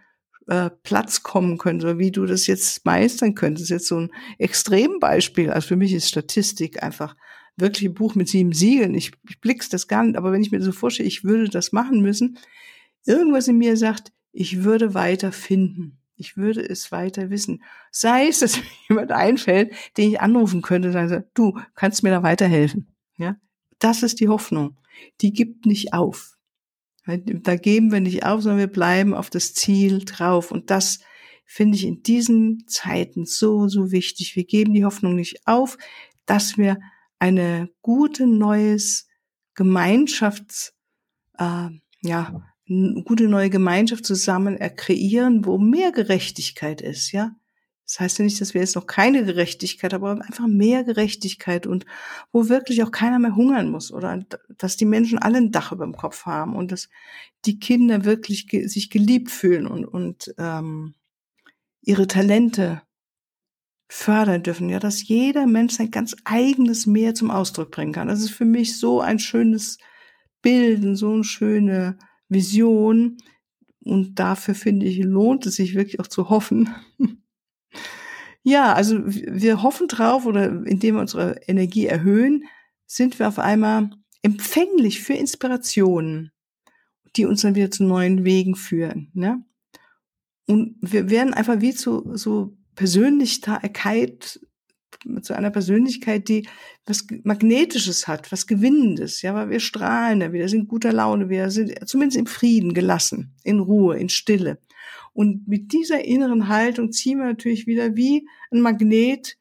äh, 0.48 0.70
Platz 0.84 1.24
kommen 1.24 1.58
könntest 1.58 1.86
oder 1.86 2.00
wie 2.00 2.12
du 2.12 2.26
das 2.26 2.48
jetzt 2.48 2.86
meistern 2.86 3.36
könntest. 3.36 3.70
Jetzt 3.70 3.88
so 3.88 4.00
ein 4.00 4.12
Extrembeispiel. 4.38 5.52
Also 5.52 5.70
für 5.70 5.76
mich 5.76 5.94
ist 5.94 6.10
Statistik 6.10 6.84
einfach 6.84 7.16
wirklich 7.56 7.90
ein 7.90 7.94
Buch 7.94 8.16
mit 8.16 8.28
sieben 8.28 8.54
Siegeln. 8.54 8.96
Ich, 8.96 9.12
ich 9.30 9.40
blick's 9.40 9.70
das 9.70 9.88
gar 9.88 10.04
nicht, 10.04 10.18
aber 10.18 10.32
wenn 10.32 10.42
ich 10.42 10.52
mir 10.52 10.62
so 10.62 10.72
vorstelle, 10.72 11.08
ich 11.08 11.24
würde 11.24 11.50
das 11.50 11.72
machen 11.72 12.02
müssen, 12.02 12.38
irgendwas 13.06 13.48
in 13.48 13.58
mir 13.58 13.78
sagt, 13.78 14.12
ich 14.32 14.64
würde 14.64 14.94
weiter 14.94 15.32
finden. 15.32 16.00
Ich 16.16 16.38
würde 16.38 16.62
es 16.62 16.92
weiter 16.92 17.30
wissen. 17.30 17.64
Sei 17.92 18.28
es, 18.28 18.40
dass 18.40 18.58
mir 18.58 18.64
jemand 18.90 19.12
einfällt, 19.12 19.74
den 19.98 20.10
ich 20.10 20.22
anrufen 20.22 20.62
könnte, 20.62 20.90
und 20.90 20.94
sagen, 20.94 21.26
du 21.34 21.60
kannst 21.76 22.04
mir 22.04 22.12
da 22.12 22.24
weiterhelfen. 22.24 22.88
Ja, 23.18 23.38
das 23.80 24.04
ist 24.04 24.20
die 24.20 24.30
Hoffnung. 24.30 24.78
Die 25.22 25.34
gibt 25.34 25.66
nicht 25.66 25.94
auf. 25.94 26.33
Da 27.06 27.56
geben 27.56 27.92
wir 27.92 28.00
nicht 28.00 28.26
auf, 28.26 28.42
sondern 28.42 28.60
wir 28.60 28.68
bleiben 28.68 29.14
auf 29.14 29.30
das 29.30 29.54
Ziel 29.54 30.06
drauf. 30.06 30.52
Und 30.52 30.70
das 30.70 31.00
finde 31.46 31.78
ich 31.78 31.86
in 31.86 32.02
diesen 32.02 32.66
Zeiten 32.68 33.26
so, 33.26 33.68
so 33.68 33.92
wichtig. 33.92 34.36
Wir 34.36 34.46
geben 34.46 34.74
die 34.74 34.86
Hoffnung 34.86 35.16
nicht 35.16 35.46
auf, 35.46 35.78
dass 36.26 36.58
wir 36.58 36.80
eine 37.20 37.70
gute 37.82 38.26
neues 38.26 39.08
Gemeinschafts, 39.54 40.74
äh, 41.38 41.70
ja, 42.02 42.44
eine 42.70 43.04
gute 43.04 43.28
neue 43.28 43.50
Gemeinschaft 43.50 44.06
zusammen 44.06 44.58
kreieren, 44.76 45.46
wo 45.46 45.58
mehr 45.58 45.92
Gerechtigkeit 45.92 46.82
ist, 46.82 47.12
ja. 47.12 47.36
Das 47.86 48.00
heißt 48.00 48.20
ja 48.20 48.26
nicht, 48.26 48.40
dass 48.40 48.54
wir 48.54 48.62
jetzt 48.62 48.76
noch 48.76 48.88
keine 48.88 49.26
Gerechtigkeit, 49.26 49.94
aber 49.94 50.12
einfach 50.12 50.48
mehr 50.48 50.84
Gerechtigkeit 50.84 51.68
und 51.68 51.86
wo 52.32 52.48
wirklich 52.48 52.82
auch 52.84 52.92
keiner 52.92 53.20
mehr 53.20 53.36
hungern 53.36 53.70
muss 53.70 53.92
oder 53.92 54.24
dass 54.58 54.78
die 54.78 54.86
Menschen 54.86 55.20
alle 55.20 55.38
ein 55.38 55.52
Dach 55.52 55.72
über 55.72 55.86
dem 55.86 55.96
Kopf 55.96 56.26
haben 56.26 56.56
und 56.56 56.72
dass 56.72 56.90
die 57.46 57.60
Kinder 57.60 58.06
wirklich 58.06 58.48
ge 58.48 58.68
sich 58.68 58.90
geliebt 58.90 59.32
fühlen 59.32 59.68
und, 59.68 59.86
und 59.86 60.34
ähm, 60.38 60.96
ihre 61.82 62.08
Talente 62.08 62.82
fördern 63.90 64.44
dürfen, 64.44 64.70
ja, 64.70 64.80
dass 64.80 65.08
jeder 65.08 65.46
Mensch 65.46 65.74
sein 65.74 65.92
ganz 65.92 66.16
eigenes 66.24 66.88
Mehr 66.88 67.14
zum 67.14 67.30
Ausdruck 67.30 67.72
bringen 67.72 67.94
kann. 67.94 68.08
Das 68.08 68.22
ist 68.22 68.32
für 68.32 68.46
mich 68.46 68.80
so 68.80 69.02
ein 69.02 69.20
schönes 69.20 69.78
Bild, 70.42 70.98
so 70.98 71.14
eine 71.14 71.24
schöne 71.24 72.00
Vision. 72.30 73.18
Und 73.84 74.18
dafür 74.18 74.56
finde 74.56 74.86
ich, 74.86 75.04
lohnt 75.04 75.46
es 75.46 75.56
sich 75.56 75.76
wirklich 75.76 76.00
auch 76.00 76.08
zu 76.08 76.30
hoffen. 76.30 76.70
ja, 78.44 78.74
also 78.74 79.00
wir 79.06 79.64
hoffen 79.64 79.88
drauf 79.88 80.26
oder 80.26 80.66
indem 80.66 80.96
wir 80.96 81.02
unsere 81.02 81.40
Energie 81.48 81.88
erhöhen, 81.88 82.44
sind 82.86 83.18
wir 83.18 83.28
auf 83.28 83.40
einmal 83.40 83.90
empfänglich 84.22 85.02
für 85.02 85.14
Inspirationen, 85.14 86.32
die 87.16 87.26
uns 87.26 87.42
dann 87.42 87.56
wieder 87.56 87.72
zu 87.72 87.84
neuen 87.84 88.26
Wegen 88.26 88.56
führen. 88.56 89.10
Ne? 89.14 89.44
Und 90.46 90.76
wir 90.82 91.10
werden 91.10 91.34
einfach 91.34 91.62
wie 91.62 91.74
zu 91.74 92.16
so 92.16 92.58
Persönlichkeit, 92.76 94.40
zu 95.22 95.34
einer 95.34 95.50
Persönlichkeit, 95.50 96.28
die 96.28 96.48
was 96.86 97.06
Magnetisches 97.24 98.08
hat, 98.08 98.32
was 98.32 98.48
Gewinnendes, 98.48 99.22
ja, 99.22 99.34
weil 99.34 99.50
wir 99.50 99.60
strahlen 99.60 100.22
ja 100.22 100.34
wieder, 100.34 100.48
sind 100.48 100.68
guter 100.68 100.94
Laune, 100.94 101.30
wir 101.30 101.50
sind 101.50 101.88
zumindest 101.88 102.18
im 102.18 102.26
Frieden 102.26 102.74
gelassen, 102.74 103.36
in 103.44 103.60
Ruhe, 103.60 103.98
in 103.98 104.10
Stille. 104.10 104.60
Und 105.14 105.48
mit 105.48 105.74
dieser 105.74 106.04
inneren 106.04 106.48
Haltung 106.48 106.92
ziehen 106.92 107.20
wir 107.20 107.26
natürlich 107.26 107.68
wieder 107.68 107.96
wie 107.96 108.28
ein 108.52 108.62
Magnet 108.62 109.38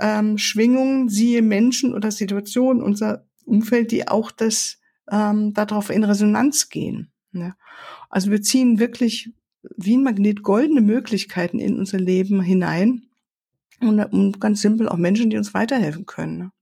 ähm, 0.00 0.38
Schwingungen, 0.38 1.08
siehe 1.08 1.42
Menschen 1.42 1.92
oder 1.92 2.10
Situationen, 2.10 2.82
unser 2.82 3.26
Umfeld, 3.44 3.90
die 3.90 4.06
auch 4.06 4.30
das 4.30 4.78
ähm, 5.10 5.54
darauf 5.54 5.90
in 5.90 6.04
Resonanz 6.04 6.68
gehen. 6.68 7.10
Ja. 7.32 7.56
Also 8.08 8.30
wir 8.30 8.42
ziehen 8.42 8.78
wirklich 8.78 9.32
wie 9.76 9.96
ein 9.96 10.02
Magnet 10.02 10.42
goldene 10.42 10.80
Möglichkeiten 10.80 11.58
in 11.58 11.78
unser 11.78 11.98
Leben 11.98 12.40
hinein 12.40 13.06
und, 13.80 14.00
und 14.00 14.40
ganz 14.40 14.60
simpel 14.60 14.88
auch 14.88 14.96
Menschen, 14.96 15.30
die 15.30 15.36
uns 15.36 15.52
weiterhelfen 15.54 16.06
können. 16.06 16.38
Ne? 16.38 16.52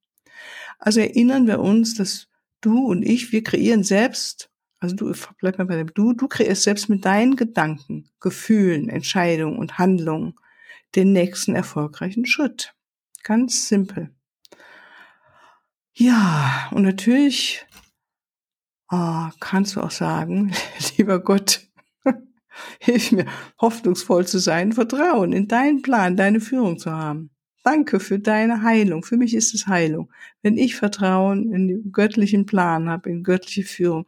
Also 0.79 1.01
erinnern 1.01 1.47
wir 1.47 1.61
uns, 1.61 1.95
dass 1.95 2.29
du 2.61 2.87
und 2.87 3.03
ich, 3.03 3.33
wir 3.33 3.43
kreieren 3.43 3.83
selbst, 3.83 4.51
also 4.87 4.97
du, 4.97 5.13
bleib 5.39 5.59
mal 5.59 5.67
bei 5.67 5.77
dem 5.77 5.93
Du, 5.95 6.13
du 6.13 6.29
kreierst 6.29 6.63
selbst 6.63 6.89
mit 6.89 7.05
deinen 7.05 7.37
Gedanken, 7.37 8.09
Gefühlen, 8.21 8.89
Entscheidungen 8.89 9.59
und 9.59 9.79
Handlungen 9.79 10.35
den 10.95 11.13
nächsten 11.13 11.55
erfolgreichen 11.55 12.27
Schritt. 12.27 12.75
Ganz 13.23 13.69
simpel. 13.69 14.11
Ja, 15.93 16.69
und 16.73 16.83
natürlich 16.83 17.67
oh, 18.91 19.29
kannst 19.41 19.77
du 19.77 19.81
auch 19.81 19.91
sagen, 19.91 20.53
lieber 20.97 21.19
Gott, 21.19 21.63
Hilf 22.81 23.13
mir, 23.13 23.27
hoffnungsvoll 23.61 24.27
zu 24.27 24.39
sein, 24.39 24.73
Vertrauen 24.73 25.33
in 25.33 25.49
deinen 25.49 25.83
Plan, 25.83 26.17
deine 26.17 26.41
Führung 26.41 26.79
zu 26.79 26.93
haben. 26.93 27.31
Danke 27.65 27.99
für 27.99 28.21
deine 28.21 28.63
Heilung. 28.63 29.03
Für 29.03 29.17
mich 29.17 29.35
ist 29.35 29.53
es 29.53 29.67
Heilung. 29.67 30.13
Wenn 30.41 30.57
ich 30.57 30.77
Vertrauen 30.77 31.53
in 31.53 31.67
den 31.67 31.93
göttlichen 31.93 32.47
Plan 32.47 32.89
habe, 32.89 33.11
in 33.11 33.25
göttliche 33.25 33.65
Führung, 33.65 34.07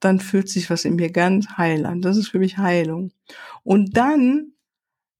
dann 0.00 0.18
fühlt 0.18 0.48
sich 0.48 0.70
was 0.70 0.84
in 0.84 0.96
mir 0.96 1.10
ganz 1.10 1.46
heil 1.56 1.86
an. 1.86 2.00
Das 2.00 2.16
ist 2.16 2.28
für 2.28 2.38
mich 2.38 2.58
Heilung. 2.58 3.12
Und 3.62 3.96
dann 3.96 4.52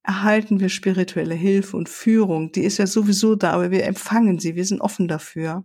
erhalten 0.03 0.59
wir 0.59 0.69
spirituelle 0.69 1.35
Hilfe 1.35 1.77
und 1.77 1.87
Führung. 1.87 2.51
Die 2.51 2.63
ist 2.63 2.79
ja 2.79 2.87
sowieso 2.87 3.35
da, 3.35 3.51
aber 3.51 3.71
wir 3.71 3.85
empfangen 3.85 4.39
sie. 4.39 4.55
Wir 4.55 4.65
sind 4.65 4.81
offen 4.81 5.07
dafür. 5.07 5.63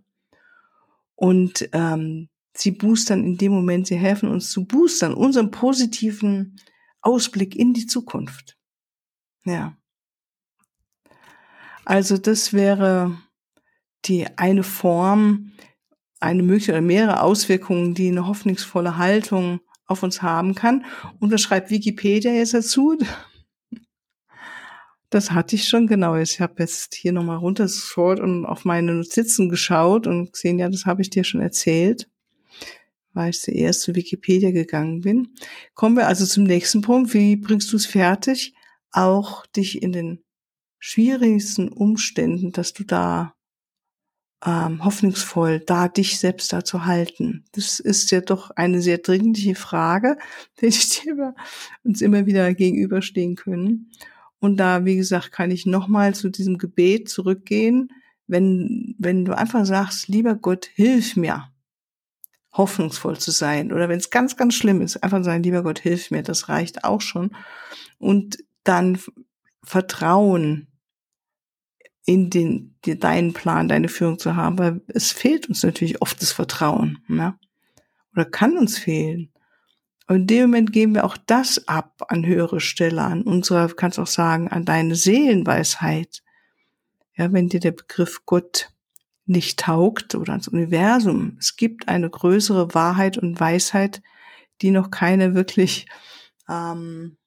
Und 1.15 1.67
ähm, 1.73 2.29
sie 2.55 2.71
boostern 2.71 3.23
in 3.23 3.37
dem 3.37 3.51
Moment, 3.51 3.87
sie 3.87 3.95
helfen 3.95 4.29
uns 4.29 4.51
zu 4.51 4.65
boostern, 4.65 5.15
unseren 5.15 5.49
positiven 5.49 6.59
Ausblick 7.01 7.55
in 7.55 7.73
die 7.73 7.87
Zukunft. 7.87 8.57
Ja. 9.45 9.75
Also 11.85 12.17
das 12.17 12.53
wäre 12.53 13.17
die 14.05 14.27
eine 14.37 14.63
Form, 14.63 15.53
eine 16.19 16.43
mögliche 16.43 16.71
oder 16.71 16.81
mehrere 16.81 17.21
Auswirkungen, 17.21 17.93
die 17.93 18.09
eine 18.09 18.27
hoffnungsvolle 18.27 18.97
Haltung 18.97 19.59
auf 19.85 20.03
uns 20.03 20.21
haben 20.21 20.55
kann. 20.55 20.85
Und 21.19 21.31
das 21.31 21.41
schreibt 21.41 21.69
Wikipedia 21.69 22.31
jetzt 22.31 22.53
dazu. 22.53 22.97
Das 25.09 25.31
hatte 25.31 25.55
ich 25.55 25.69
schon 25.69 25.87
genau. 25.87 26.15
Ich 26.15 26.41
habe 26.41 26.55
jetzt 26.57 26.93
hier 26.93 27.13
nochmal 27.13 27.37
runtergeschaut 27.37 28.19
und 28.19 28.45
auf 28.45 28.65
meine 28.65 28.93
Notizen 28.93 29.47
geschaut 29.47 30.05
und 30.05 30.33
gesehen, 30.33 30.59
ja, 30.59 30.67
das 30.67 30.85
habe 30.85 31.01
ich 31.01 31.09
dir 31.09 31.23
schon 31.23 31.39
erzählt 31.39 32.09
weil 33.17 33.31
ich 33.31 33.41
zuerst 33.41 33.81
zu 33.81 33.95
Wikipedia 33.95 34.51
gegangen 34.51 35.01
bin. 35.01 35.33
Kommen 35.73 35.97
wir 35.97 36.07
also 36.07 36.25
zum 36.25 36.43
nächsten 36.43 36.81
Punkt. 36.81 37.13
Wie 37.13 37.35
bringst 37.35 37.73
du 37.73 37.75
es 37.75 37.87
fertig, 37.87 38.53
auch 38.91 39.45
dich 39.47 39.81
in 39.81 39.91
den 39.91 40.23
schwierigsten 40.79 41.67
Umständen, 41.69 42.51
dass 42.51 42.73
du 42.73 42.83
da 42.83 43.33
ähm, 44.45 44.83
hoffnungsvoll 44.83 45.59
da 45.59 45.87
dich 45.87 46.19
selbst 46.19 46.53
da 46.53 46.63
zu 46.63 46.85
halten? 46.85 47.45
Das 47.53 47.79
ist 47.79 48.11
ja 48.11 48.21
doch 48.21 48.51
eine 48.51 48.81
sehr 48.81 48.99
dringliche 48.99 49.55
Frage, 49.55 50.17
die 50.61 50.67
wir 50.67 51.35
uns 51.83 52.01
immer 52.01 52.25
wieder 52.25 52.53
gegenüberstehen 52.53 53.35
können. 53.35 53.91
Und 54.39 54.57
da, 54.57 54.85
wie 54.85 54.95
gesagt, 54.95 55.31
kann 55.31 55.51
ich 55.51 55.65
nochmal 55.65 56.13
zu 56.13 56.29
diesem 56.29 56.57
Gebet 56.57 57.09
zurückgehen. 57.09 57.89
Wenn, 58.27 58.95
wenn 58.99 59.25
du 59.25 59.35
einfach 59.35 59.65
sagst, 59.65 60.07
lieber 60.07 60.35
Gott, 60.35 60.69
hilf 60.75 61.15
mir, 61.15 61.49
hoffnungsvoll 62.53 63.17
zu 63.17 63.31
sein. 63.31 63.71
Oder 63.71 63.89
wenn 63.89 63.99
es 63.99 64.09
ganz, 64.09 64.35
ganz 64.35 64.53
schlimm 64.53 64.81
ist, 64.81 65.01
einfach 65.03 65.23
sagen, 65.23 65.43
lieber 65.43 65.63
Gott, 65.63 65.79
hilf 65.79 66.11
mir, 66.11 66.23
das 66.23 66.49
reicht 66.49 66.83
auch 66.83 67.01
schon. 67.01 67.35
Und 67.97 68.37
dann 68.63 68.99
Vertrauen 69.63 70.67
in 72.07 72.29
den, 72.29 72.73
die, 72.85 72.97
deinen 72.97 73.33
Plan, 73.33 73.67
deine 73.67 73.89
Führung 73.89 74.17
zu 74.17 74.37
haben, 74.37 74.57
weil 74.57 74.81
es 74.87 75.11
fehlt 75.11 75.49
uns 75.49 75.61
natürlich 75.61 76.01
oft 76.01 76.21
das 76.21 76.31
Vertrauen, 76.31 76.99
ne? 77.07 77.37
Oder 78.13 78.23
kann 78.23 78.57
uns 78.57 78.79
fehlen. 78.79 79.29
Und 80.07 80.15
in 80.15 80.27
dem 80.27 80.41
Moment 80.43 80.71
geben 80.71 80.95
wir 80.95 81.03
auch 81.03 81.17
das 81.17 81.67
ab 81.67 82.05
an 82.07 82.25
höhere 82.25 82.61
Stelle, 82.61 83.01
an 83.01 83.23
unserer, 83.23 83.67
kannst 83.67 83.99
auch 83.99 84.07
sagen, 84.07 84.47
an 84.47 84.63
deine 84.63 84.95
Seelenweisheit. 84.95 86.23
Ja, 87.17 87.33
wenn 87.33 87.49
dir 87.49 87.59
der 87.59 87.73
Begriff 87.73 88.21
Gott 88.25 88.71
nicht 89.25 89.59
taugt 89.59 90.15
oder 90.15 90.31
ans 90.31 90.47
Universum. 90.47 91.35
Es 91.39 91.57
gibt 91.57 91.89
eine 91.89 92.09
größere 92.09 92.73
Wahrheit 92.73 93.17
und 93.17 93.37
Weisheit, 93.37 94.01
die 94.61 94.71
noch 94.71 94.91
keine 94.91 95.35
wirklich 95.35 95.87
ähm, 96.47 97.17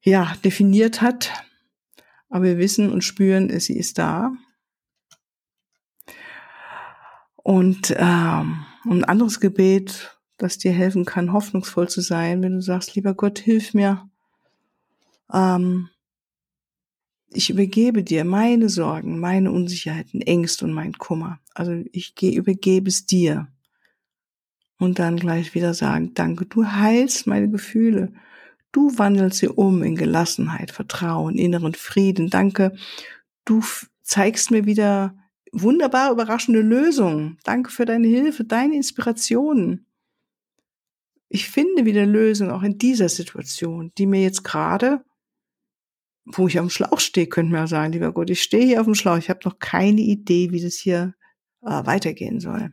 ja 0.00 0.34
definiert 0.42 1.02
hat, 1.02 1.30
aber 2.28 2.44
wir 2.44 2.58
wissen 2.58 2.90
und 2.90 3.02
spüren, 3.02 3.58
sie 3.60 3.76
ist 3.76 3.98
da. 3.98 4.32
Und 7.36 7.94
ähm, 7.96 8.66
ein 8.84 9.04
anderes 9.04 9.40
Gebet, 9.40 10.18
das 10.36 10.58
dir 10.58 10.72
helfen 10.72 11.04
kann, 11.04 11.32
hoffnungsvoll 11.32 11.88
zu 11.88 12.00
sein, 12.00 12.42
wenn 12.42 12.54
du 12.54 12.62
sagst, 12.62 12.94
lieber 12.94 13.14
Gott, 13.14 13.38
hilf 13.38 13.74
mir. 13.74 14.08
Ähm, 15.32 15.88
ich 17.30 17.50
übergebe 17.50 18.02
dir 18.02 18.24
meine 18.24 18.68
Sorgen, 18.68 19.20
meine 19.20 19.52
Unsicherheiten, 19.52 20.22
Ängste 20.22 20.64
und 20.64 20.72
mein 20.72 20.94
Kummer. 20.94 21.40
Also 21.54 21.72
ich 21.92 22.14
gehe, 22.14 22.36
übergebe 22.36 22.88
es 22.88 23.06
dir. 23.06 23.48
Und 24.78 24.98
dann 24.98 25.16
gleich 25.16 25.54
wieder 25.54 25.74
sagen, 25.74 26.14
danke, 26.14 26.46
du 26.46 26.64
heilst 26.64 27.26
meine 27.26 27.50
Gefühle. 27.50 28.12
Du 28.72 28.96
wandelst 28.98 29.38
sie 29.38 29.48
um 29.48 29.82
in 29.82 29.96
Gelassenheit, 29.96 30.70
Vertrauen, 30.70 31.36
inneren 31.36 31.74
Frieden. 31.74 32.28
Danke, 32.28 32.76
du 33.44 33.62
zeigst 34.02 34.50
mir 34.50 34.66
wieder 34.66 35.14
wunderbar 35.52 36.12
überraschende 36.12 36.60
Lösungen. 36.60 37.38
Danke 37.44 37.70
für 37.70 37.86
deine 37.86 38.08
Hilfe, 38.08 38.44
deine 38.44 38.76
Inspirationen. 38.76 39.86
Ich 41.28 41.48
finde 41.48 41.84
wieder 41.84 42.06
Lösungen 42.06 42.50
auch 42.50 42.62
in 42.62 42.78
dieser 42.78 43.08
Situation, 43.08 43.92
die 43.98 44.06
mir 44.06 44.22
jetzt 44.22 44.44
gerade, 44.44 45.04
wo 46.24 46.46
ich 46.46 46.54
dem 46.54 46.70
Schlauch 46.70 47.00
stehe, 47.00 47.26
könnte 47.26 47.52
man 47.52 47.66
sagen, 47.66 47.92
lieber 47.92 48.12
Gott, 48.12 48.30
ich 48.30 48.42
stehe 48.42 48.64
hier 48.64 48.80
auf 48.80 48.86
dem 48.86 48.94
Schlauch, 48.94 49.18
ich 49.18 49.30
habe 49.30 49.40
noch 49.44 49.58
keine 49.58 50.00
Idee, 50.00 50.50
wie 50.52 50.62
das 50.62 50.74
hier 50.74 51.14
äh, 51.62 51.86
weitergehen 51.86 52.40
soll. 52.40 52.72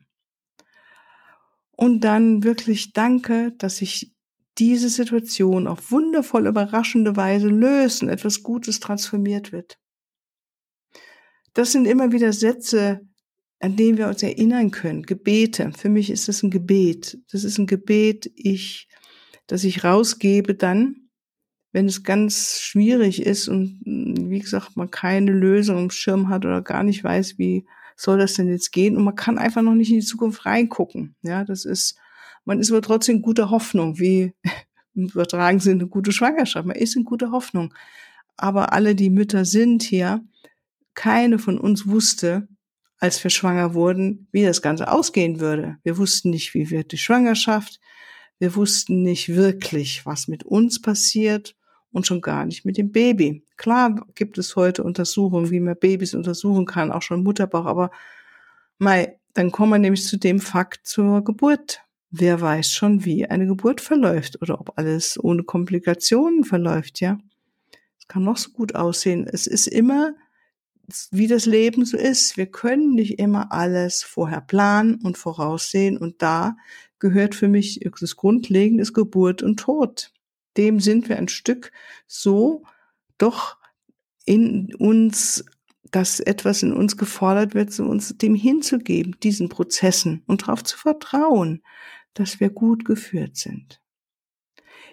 Und 1.72 2.02
dann 2.02 2.44
wirklich 2.44 2.94
danke, 2.94 3.52
dass 3.58 3.82
ich 3.82 4.15
diese 4.58 4.90
Situation 4.90 5.68
auf 5.68 5.92
wundervoll 5.92 6.48
überraschende 6.48 7.16
Weise 7.16 7.48
löst 7.48 8.04
und 8.04 8.10
etwas 8.10 8.44
Gutes 8.44 8.80
transformiert 8.80 9.52
wird. 9.52 9.78
Das 11.54 11.72
sind 11.72 11.86
immer 11.86 12.12
wieder 12.12 12.34
Sätze, 12.34 13.02
an 13.60 13.76
denen 13.76 13.98
wir 13.98 14.08
uns 14.08 14.24
erinnern 14.24 14.72
können. 14.72 15.04
Gebete. 15.04 15.72
Für 15.78 15.90
mich 15.90 16.10
ist 16.10 16.30
es 16.30 16.44
ein 16.44 16.52
Gebet. 16.52 17.18
Das 17.32 17.44
ist 17.44 17.58
ein 17.58 17.68
Gebet, 17.68 18.32
ich, 18.36 18.88
das 19.48 19.64
ich 19.64 19.84
rausgebe 19.84 20.56
dann, 20.56 21.10
wenn 21.72 21.88
es 21.88 22.04
ganz 22.04 22.60
schwierig 22.62 23.22
ist 23.22 23.50
und 23.50 23.82
wie 23.86 24.40
gesagt, 24.40 24.78
man 24.78 24.92
keine 24.92 25.32
Lösung 25.32 25.84
im 25.84 25.90
Schirm 25.90 26.30
hat 26.30 26.46
oder 26.46 26.62
gar 26.62 26.84
nicht 26.84 27.04
weiß, 27.04 27.38
wie 27.38 27.66
soll 27.98 28.18
das 28.18 28.34
denn 28.36 28.50
jetzt 28.50 28.72
gehen? 28.72 28.96
Und 28.96 29.04
man 29.04 29.16
kann 29.16 29.38
einfach 29.38 29.62
noch 29.62 29.76
nicht 29.76 29.92
in 29.92 30.00
die 30.00 30.06
Zukunft 30.06 30.46
reingucken. 30.46 31.16
Ja, 31.22 31.44
das 31.44 31.66
ist, 31.66 31.98
man 32.46 32.60
ist 32.60 32.72
aber 32.72 32.82
trotzdem 32.82 33.18
in 33.18 33.22
guter 33.22 33.50
Hoffnung, 33.50 34.00
wie 34.00 34.34
übertragen 34.94 35.60
sind 35.60 35.82
eine 35.82 35.90
gute 35.90 36.12
Schwangerschaft. 36.12 36.66
Man 36.66 36.78
ist 36.78 36.96
in 36.96 37.04
guter 37.04 37.32
Hoffnung. 37.32 37.74
Aber 38.38 38.74
alle, 38.74 38.96
die 38.96 39.10
Mütter 39.10 39.46
sind 39.46 39.84
hier, 39.84 40.24
keine 40.94 41.40
von 41.40 41.58
uns 41.58 41.88
wusste, 41.88 42.48
als 43.00 43.22
wir 43.24 43.32
schwanger 43.32 43.74
wurden, 43.74 44.28
wie 44.32 44.44
das 44.44 44.62
Ganze 44.62 44.92
ausgehen 44.92 45.40
würde. 45.40 45.78
Wir 45.84 45.98
wussten 45.98 46.30
nicht, 46.30 46.54
wie 46.54 46.70
wird 46.70 46.92
die 46.92 46.98
Schwangerschaft. 46.98 47.80
Wir 48.40 48.56
wussten 48.56 49.04
nicht 49.04 49.30
wirklich, 49.30 50.06
was 50.06 50.28
mit 50.28 50.44
uns 50.44 50.82
passiert 50.82 51.56
und 51.92 52.06
schon 52.06 52.22
gar 52.22 52.46
nicht 52.46 52.66
mit 52.66 52.78
dem 52.78 52.92
Baby. 52.92 53.44
Klar 53.58 54.05
gibt 54.16 54.38
es 54.38 54.55
heute 54.55 54.84
Untersuchungen, 54.84 55.50
wie 55.50 55.60
man 55.60 55.77
Babys 55.77 56.14
untersuchen 56.14 56.66
kann, 56.66 56.92
auch 56.92 57.01
schon 57.01 57.24
Mutterbauch, 57.24 57.66
aber 57.66 57.92
mei, 58.77 59.18
dann 59.34 59.51
kommen 59.51 59.72
wir 59.72 59.79
nämlich 59.79 60.05
zu 60.05 60.18
dem 60.18 60.40
Fakt 60.40 60.88
zur 60.88 61.24
Geburt. 61.24 61.85
Wer 62.18 62.40
weiß 62.40 62.72
schon, 62.72 63.04
wie 63.04 63.25
eine 63.25 63.46
Geburt 63.46 63.82
verläuft 63.82 64.42
oder 64.42 64.60
ob 64.60 64.78
alles 64.78 65.22
ohne 65.22 65.44
Komplikationen 65.44 66.44
verläuft, 66.44 67.01
ja? 67.01 67.18
Es 68.00 68.08
kann 68.08 68.24
noch 68.24 68.38
so 68.38 68.51
gut 68.51 68.75
aussehen. 68.75 69.28
Es 69.32 69.48
ist 69.48 69.68
immer, 69.68 70.14
wie 71.12 71.28
das 71.28 71.46
Leben 71.46 71.84
so 71.84 71.98
ist. 71.98 72.38
Wir 72.38 72.46
können 72.46 72.94
nicht 72.94 73.20
immer 73.20 73.51
alles 73.51 74.04
vorher 74.04 74.42
planen 74.42 74.96
und 75.04 75.18
voraussehen 75.18 75.98
und 75.98 76.22
da 76.22 76.56
gehört 77.00 77.36
für 77.36 77.48
mich 77.48 77.82
das 78.00 78.16
Grundlegende 78.16 78.82
ist 78.84 78.94
Geburt 78.94 79.44
und 79.44 79.60
Tod 79.60 80.12
dem 80.58 80.80
sind 80.80 81.10
wir 81.10 81.18
ein 81.18 81.28
Stück 81.28 81.72
so 82.08 82.64
doch 83.18 83.58
in 84.25 84.74
uns, 84.75 85.46
dass 85.92 86.20
etwas 86.20 86.64
in 86.64 86.74
uns 86.74 86.98
gefordert 86.98 87.54
wird, 87.54 87.78
uns 87.80 88.18
dem 88.18 88.36
hinzugeben, 88.36 89.16
diesen 89.22 89.50
Prozessen 89.50 90.24
und 90.28 90.44
darauf 90.44 90.64
zu 90.64 90.78
vertrauen, 90.78 91.62
dass 92.16 92.40
wir 92.40 92.50
gut 92.50 92.86
geführt 92.86 93.38
sind. 93.38 93.82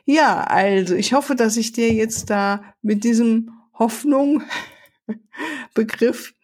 Ja, 0.05 0.43
also 0.45 0.95
ich 0.95 1.15
hoffe, 1.15 1.35
dass 1.35 1.57
ich 1.57 1.73
dir 1.73 1.93
jetzt 1.93 2.29
da 2.29 2.75
mit 2.83 3.05
diesem 3.05 3.53
Hoffnung 3.73 4.43
Begriff 5.75 6.35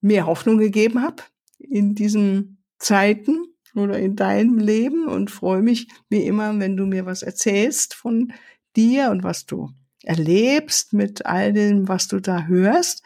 mehr 0.00 0.26
Hoffnung 0.26 0.58
gegeben 0.58 1.02
habe 1.02 1.22
in 1.58 1.94
diesen 1.94 2.62
Zeiten 2.78 3.44
oder 3.74 3.98
in 3.98 4.16
deinem 4.16 4.58
Leben 4.58 5.06
und 5.06 5.30
freue 5.30 5.62
mich 5.62 5.88
wie 6.08 6.24
immer, 6.24 6.58
wenn 6.58 6.76
du 6.76 6.86
mir 6.86 7.04
was 7.04 7.22
erzählst 7.22 7.94
von 7.94 8.32
dir 8.76 9.10
und 9.10 9.22
was 9.22 9.46
du 9.46 9.70
erlebst 10.02 10.92
mit 10.92 11.26
all 11.26 11.52
dem, 11.52 11.88
was 11.88 12.08
du 12.08 12.20
da 12.20 12.46
hörst. 12.46 13.02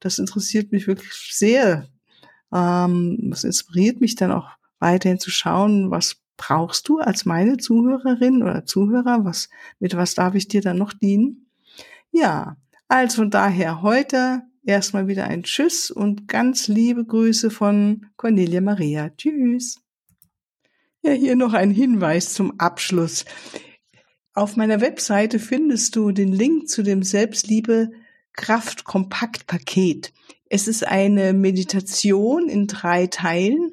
Das 0.00 0.18
interessiert 0.18 0.72
mich 0.72 0.86
wirklich 0.86 1.12
sehr. 1.32 1.88
Ähm, 2.52 3.18
das 3.30 3.44
inspiriert 3.44 4.00
mich 4.00 4.14
dann 4.14 4.32
auch 4.32 4.48
weiterhin 4.78 5.18
zu 5.18 5.30
schauen, 5.30 5.90
was 5.90 6.22
brauchst 6.38 6.88
du 6.88 7.00
als 7.00 7.26
meine 7.26 7.58
Zuhörerin 7.58 8.42
oder 8.42 8.64
Zuhörer? 8.64 9.26
Was, 9.26 9.50
mit 9.78 9.94
was 9.94 10.14
darf 10.14 10.34
ich 10.34 10.48
dir 10.48 10.62
dann 10.62 10.78
noch 10.78 10.94
dienen? 10.94 11.50
Ja, 12.10 12.56
also 12.88 13.26
daher 13.26 13.82
heute 13.82 14.42
erstmal 14.64 15.08
wieder 15.08 15.24
ein 15.24 15.42
Tschüss 15.42 15.90
und 15.90 16.28
ganz 16.28 16.68
liebe 16.68 17.04
Grüße 17.04 17.50
von 17.50 18.06
Cornelia 18.16 18.62
Maria. 18.62 19.10
Tschüss. 19.10 19.82
Ja, 21.02 21.12
hier 21.12 21.36
noch 21.36 21.52
ein 21.52 21.70
Hinweis 21.70 22.32
zum 22.32 22.58
Abschluss. 22.58 23.26
Auf 24.32 24.56
meiner 24.56 24.80
Webseite 24.80 25.38
findest 25.38 25.96
du 25.96 26.12
den 26.12 26.32
Link 26.32 26.68
zu 26.68 26.82
dem 26.82 27.02
Selbstliebe 27.02 27.90
Kraft 28.32 28.84
Kompakt 28.84 29.46
Paket. 29.46 30.12
Es 30.48 30.68
ist 30.68 30.86
eine 30.86 31.32
Meditation 31.32 32.48
in 32.48 32.66
drei 32.66 33.06
Teilen 33.06 33.72